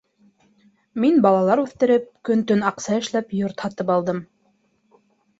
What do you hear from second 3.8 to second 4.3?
алдым.